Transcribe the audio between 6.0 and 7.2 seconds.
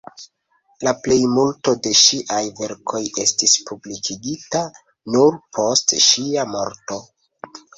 ŝia morto.